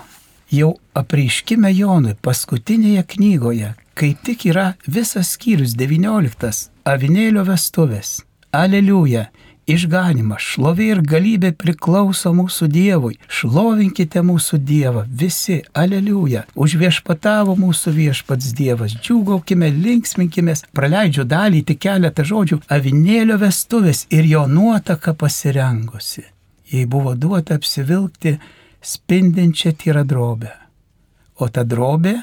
[0.54, 8.22] jau apreiškime Jonui paskutinėje knygoje, kaip tik yra visas skyrius 19 avinėlio vestuvės.
[8.56, 9.28] Aleliuja,
[9.70, 13.18] išganimas, šlovė ir galybė priklauso mūsų Dievui.
[13.28, 16.46] Šlovinkite mūsų Dievą, visi, aleliuja.
[16.56, 18.96] Užviešpatavo mūsų viešpats Dievas.
[18.98, 20.58] Džiūgaukime, linksminkime.
[20.76, 22.62] Praleidžiu dalį tik keletą žodžių.
[22.76, 26.26] Avinėlio vestuvės ir jo nuotaka pasirengusi.
[26.70, 28.38] Jei buvo duota apsivilkti
[28.82, 30.54] spindinčią tyrą drobę.
[31.40, 32.20] O ta drobė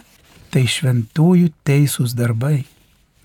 [0.52, 2.64] tai šventųjų teisūs darbai.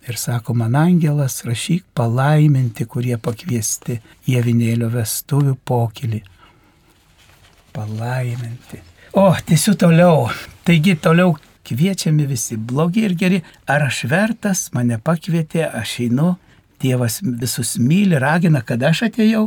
[0.09, 6.21] Ir sako, man angelas, rašyk palaiminti, kurie pakviesti į avinėlio vestuvių pokylį.
[7.75, 8.81] Palaiminti.
[9.13, 10.29] O, tiesiu toliau.
[10.65, 11.35] Taigi toliau
[11.67, 13.41] kviečiami visi blogi ir geri.
[13.69, 16.37] Ar aš vertas, mane pakvietė, aš einu.
[16.81, 19.43] Dievas visus myli, ragina, kad aš atėjau,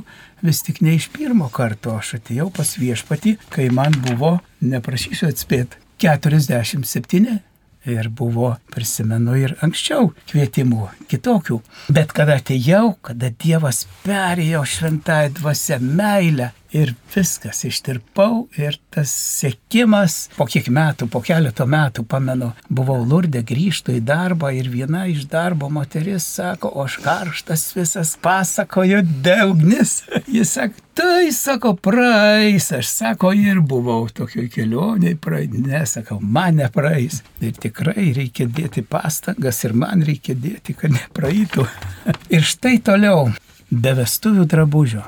[0.46, 5.82] vis tik ne iš pirmo karto, aš atėjau pas viešpatį, kai man buvo, neprašysiu atspėti,
[6.04, 7.40] 47
[7.84, 11.58] Ir buvo, prisimenu, ir anksčiau kvietimų kitokių.
[11.92, 20.16] Bet kada atėjau, kada Dievas perėjo šventąją dvasę meilę ir viskas ištirpau ir tas sėkimas
[20.34, 25.28] po kiek metų, po keleto metų, pamenu, buvau lurdė, grįžtų į darbą ir viena iš
[25.30, 30.00] darbo moteris sako, o aš karštas visas pasakoju, deugnis.
[30.34, 37.22] Jis sako, tai sako, praeis, aš sako, ir buvau tokioj kelioniai, praeis, nesakau, man nepraeis.
[37.44, 41.68] Ir tikrai reikia dėti pastangas ir man reikia dėti, kad nepraeitų.
[42.34, 43.28] ir štai toliau,
[43.70, 45.04] be vestuvių drabužio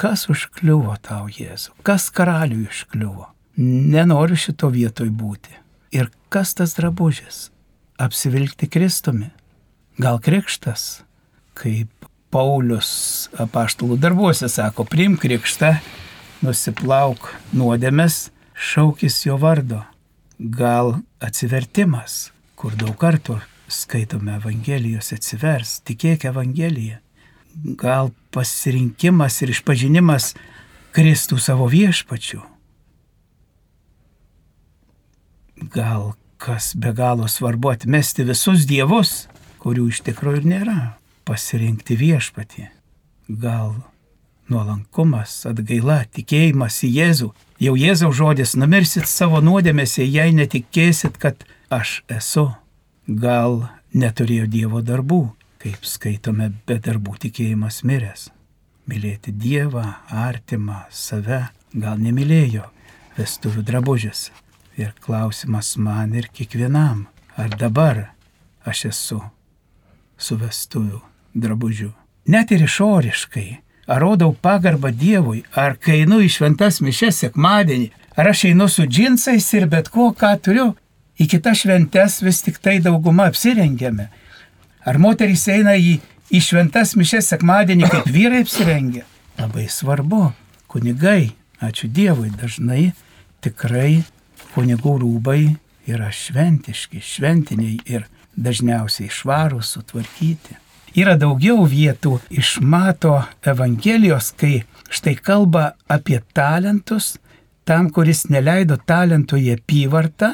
[0.00, 3.28] kas užkliuvo tau, Jėzu, kas karaliui užkliuvo.
[3.60, 5.52] Nenoriu šito vietoj būti.
[5.92, 7.50] Ir kas tas drabužis?
[8.00, 9.28] Apsivilkti Kristumi.
[10.00, 11.02] Gal krikštas,
[11.58, 11.90] kaip
[12.32, 15.74] Paulius apaštalų darbuose sako, priimk krikštą,
[16.46, 19.82] nusiplauk nuodėmės, šaukis jo vardo.
[20.40, 23.36] Gal atsivertimas, kur daug kartų
[23.68, 27.02] skaitome Evangelijos atsivers, tikėk Evangeliją.
[27.54, 30.34] Gal pasirinkimas ir išpažinimas
[30.94, 32.42] Kristų savo viešpačiu.
[35.70, 39.28] Gal kas be galo svarbu atmesti visus dievus,
[39.60, 40.78] kurių iš tikrųjų ir nėra,
[41.28, 42.66] pasirinkti viešpatį.
[43.28, 43.74] Gal
[44.50, 47.28] nuolankumas, atgaila, tikėjimas į Jėzų.
[47.60, 52.48] Jau Jėzaus žodis, numirsit savo nuodėmėse, jei netikėsit, kad aš esu.
[53.06, 55.22] Gal neturėjo Dievo darbų,
[55.60, 58.28] kaip skaitome, be darbų tikėjimas miręs.
[58.90, 61.44] Mylėti Dievą, artimą, save,
[61.74, 62.64] gal nemylėjo
[63.18, 64.30] vestuvių drabužės.
[64.80, 67.04] Ir klausimas man ir kiekvienam,
[67.36, 68.06] ar dabar
[68.64, 69.20] aš esu
[70.16, 71.00] su vestuvių
[71.34, 71.92] drabužiu.
[72.30, 73.48] Net ir išoriškai
[73.90, 78.86] ar rodau pagarbą Dievui, ar kai einu į šventas mišes sekmadienį, ar aš einu su
[78.86, 80.68] džinsais ir bet ko, ką turiu,
[81.20, 84.08] į kitas šventes vis tik tai dauguma apsirengiame.
[84.86, 85.98] Ar moterys eina į,
[86.32, 89.04] į šventas mišes sekmadienį, kaip vyrai apsirengia?
[89.40, 90.30] Labai svarbu.
[90.70, 92.92] Kunigai, ačiū Dievui, dažnai
[93.42, 94.04] tikrai
[94.54, 95.42] kunigų rūbai
[95.90, 98.06] yra šventiški, šventiniai ir
[98.38, 100.56] dažniausiai švarūs, sutvarkyti.
[100.98, 103.16] Yra daugiau vietų iš Mato
[103.46, 107.16] Evangelijos, kai štai kalba apie talentus,
[107.64, 110.32] tam, kuris neleido talentų į apyvartą,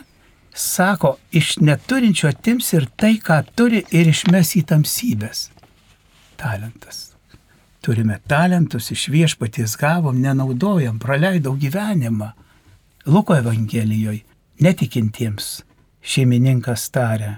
[0.56, 5.50] sako, iš neturinčio atims ir tai, ką turi, ir išmes į tamsybės.
[6.40, 7.12] Talentas.
[7.84, 12.32] Turime talentus, iš viešpaties gavom, nenaudojam, praleidau gyvenimą.
[13.06, 14.24] Luko Evangelijoje
[14.60, 15.60] netikintiems
[16.02, 17.36] šeimininkas tarė,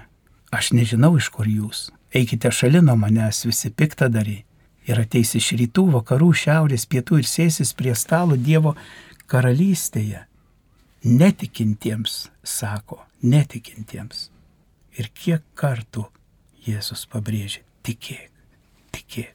[0.49, 4.45] aš nežinau iš kur jūs eikite šalin nuo manęs visi piktadariai
[4.89, 8.73] ir ateis iš rytų, vakarų, šiaurės, pietų ir sėsis prie stalo Dievo
[9.29, 10.23] karalystėje.
[11.03, 14.27] Netikintiems, sako, netikintiems.
[14.99, 16.03] Ir kiek kartų
[16.65, 18.27] Jėzus pabrėžė, tikėk,
[18.91, 19.31] tikėk,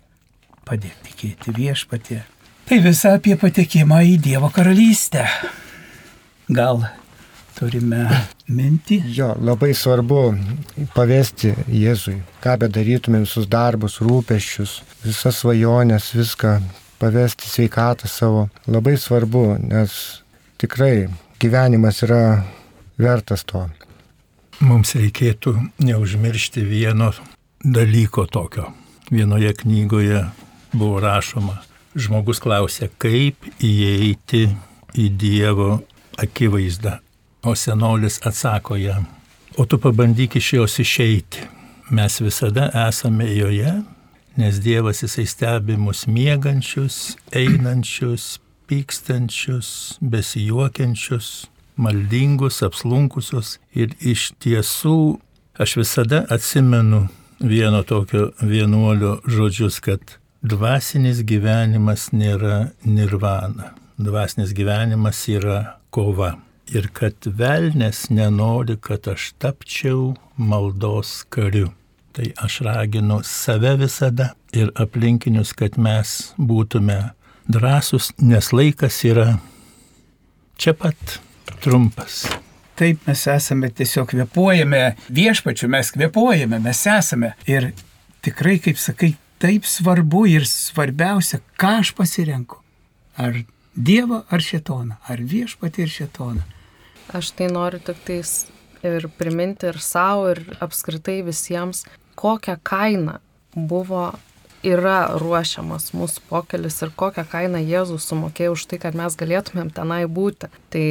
[0.68, 2.20] padėk tikėti viešpatė.
[2.68, 5.24] Tai visa apie patekimą į Dievo karalystę.
[6.52, 6.84] Gal
[7.56, 8.04] turime
[8.52, 9.00] mintį.
[9.16, 10.20] Jo, labai svarbu
[10.94, 16.58] pavesti Jėzui, ką bedarytume visus darbus, rūpeščius, visas svajonės, viską
[17.00, 18.48] pavesti sveikatą savo.
[18.68, 19.96] Labai svarbu, nes
[20.60, 21.06] tikrai
[21.40, 22.44] gyvenimas yra
[22.98, 23.66] vertas to.
[24.64, 27.10] Mums reikėtų neužmiršti vieno
[27.64, 28.70] dalyko tokio.
[29.10, 30.22] Vienoje knygoje
[30.72, 31.58] buvo rašoma,
[31.94, 34.46] žmogus klausė, kaip įeiti
[34.94, 35.82] į Dievo
[36.20, 37.00] akivaizdą.
[37.44, 39.04] O senolis atsako jam,
[39.60, 41.44] o tu pabandyk iš jos išeiti.
[41.92, 43.74] Mes visada esame joje,
[44.40, 48.38] nes Dievas jisai stebi mus miegančius, einančius,
[48.68, 51.46] pykstančius, besijuokiančius,
[51.76, 53.58] maldingus, apslunkusius.
[53.74, 55.18] Ir iš tiesų
[55.58, 57.06] aš visada atsimenu
[57.40, 63.74] vieno tokio vienuolio žodžius, kad dvasinis gyvenimas nėra nirvana.
[63.98, 66.34] Dvasinis gyvenimas yra kova
[66.72, 71.70] ir kad velnės nenori, kad aš tapčiau maldos kariu.
[72.14, 76.98] Tai aš raginu save visada ir aplinkinius, kad mes būtume
[77.48, 79.38] drąsus, nes laikas yra
[80.56, 81.18] čia pat
[81.62, 82.24] trumpas.
[82.74, 87.34] Taip mes esame tiesiog kvepuojame viešpačiu, mes kvepuojame, mes esame.
[87.46, 87.70] Ir
[88.24, 92.58] tikrai, kaip sakai, taip svarbu ir svarbiausia, ką aš pasirenku.
[93.14, 96.42] Ar Dievą ar šetoną, ar viešpatį ir šetoną.
[97.10, 98.44] Aš tai noriu tik tais
[98.86, 101.82] ir priminti ir savo, ir apskritai visiems,
[102.14, 103.18] kokią kainą
[103.54, 104.12] buvo
[104.64, 110.04] yra ruošiamas mūsų pokelis ir kokią kainą Jėzus sumokėjo už tai, kad mes galėtumėm tenai
[110.10, 110.50] būti.
[110.72, 110.84] Tai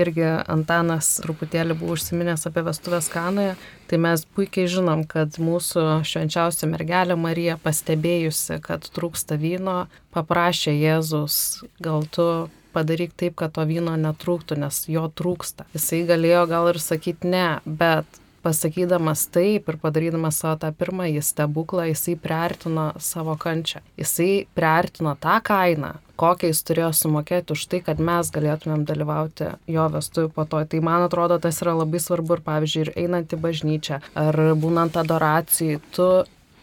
[0.00, 3.56] irgi Antanas truputėlį buvo užsiminęs apie vestuvės kanoje,
[3.88, 9.86] tai mes puikiai žinom, kad mūsų švenčiausia mergelė Marija pastebėjusi, kad trūksta vyno,
[10.16, 15.66] paprašė Jėzus, gal tu padaryk taip, kad to vyno netrūktų, nes jo trūksta.
[15.76, 21.84] Jisai galėjo gal ir sakyti ne, bet pasakydamas taip ir padarydamas savo tą pirmąjį stebuklą,
[21.90, 23.82] jisai priartino savo kančią.
[24.00, 29.84] Jisai priartino tą kainą, kokią jis turėjo sumokėti už tai, kad mes galėtumėm dalyvauti jo
[29.92, 30.64] vestuvių po to.
[30.64, 34.96] Tai man atrodo, tas yra labai svarbu ir pavyzdžiui, ir einant į bažnyčią, ar būnant
[34.98, 36.08] adoracijai, tu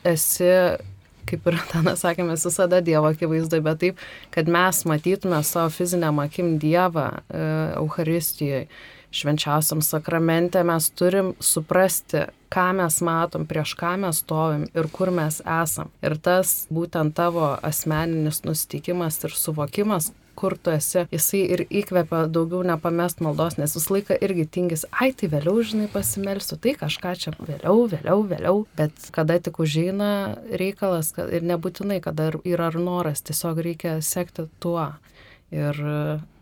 [0.05, 0.51] esi
[1.25, 6.21] kaip ir Tanas sakė, mes visada Dievo akivaizdoje, bet taip, kad mes matytume savo fiziniam
[6.21, 7.39] akim Dievą e,
[7.79, 8.67] Euharistijoje,
[9.15, 15.41] švenčiausiam sakramente, mes turim suprasti, ką mes matom, prieš ką mes stovim ir kur mes
[15.43, 15.91] esam.
[16.05, 22.63] Ir tas būtent tavo asmeninis nusitikimas ir suvokimas, kur tu esi, jisai ir įkvepia daugiau
[22.67, 27.33] nepamest maldos, nes visą laiką irgi tingis, ai tai vėliau, žinai, pasimelsiu, tai kažką čia
[27.39, 30.11] vėliau, vėliau, vėliau, bet kada tik užeina
[30.51, 34.89] reikalas ir nebūtinai, kada yra ar noras, tiesiog reikia sekti tuo
[35.55, 35.79] ir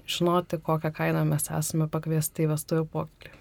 [0.07, 3.33] žinoti, kokią kainą mes esame pakviesti į vestuvių pokytį.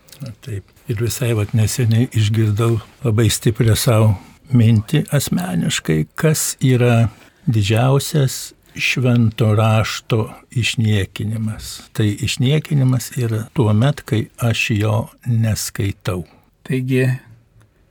[0.44, 0.68] Taip.
[0.90, 4.12] Ir visai vat neseniai išgirdau labai stiprią savo
[4.52, 7.08] mintį asmeniškai, kas yra
[7.46, 11.88] didžiausias švento rašto išniekinimas.
[11.92, 14.96] Tai išniekinimas yra tuo met, kai aš jo
[15.26, 16.24] neskaitau.
[16.62, 17.06] Taigi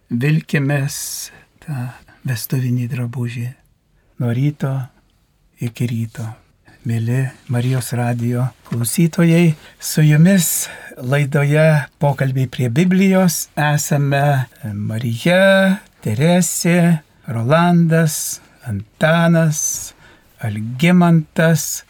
[0.09, 0.95] vilkimės
[1.63, 1.89] tą
[2.27, 3.47] vestuvinį drabužį
[4.21, 4.73] nuo ryto
[5.61, 6.27] iki ryto.
[6.81, 10.65] Mėly Marijos radio klausytojai, su jumis
[10.97, 11.65] laidoje
[12.01, 19.93] pokalbiai prie Biblijos esame Marija, Teresė, Rolandas, Antanas,
[20.41, 21.83] Algimantas.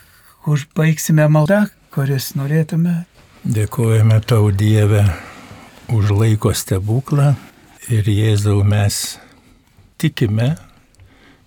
[0.44, 1.62] Užbaigsime maldą,
[1.96, 3.06] kuris norėtume.
[3.48, 5.06] Dėkojame tau Dieve
[5.88, 7.32] už laiko stebuklą
[7.88, 9.00] ir Jėzau mes
[10.04, 10.58] tikime,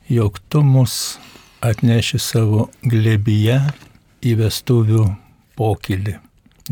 [0.09, 1.19] jog tu mus
[1.65, 3.59] atneši savo glebyje
[4.25, 5.07] į vestuvių
[5.59, 6.19] pokylį.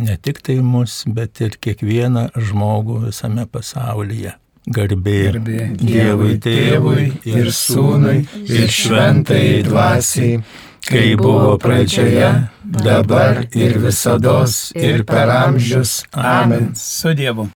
[0.03, 4.37] Ne tik tai mus, bet ir kiekvieną žmogų visame pasaulyje.
[4.63, 10.39] Garbė, Garbė Dievui Tėvui ir Sūnui ir Šventai Dvasiai,
[10.87, 12.31] kai buvo pradžioje,
[12.63, 14.45] dabar ir visada
[14.79, 16.05] ir per amžius.
[16.15, 16.71] Amen.
[16.79, 17.51] Su Dievu.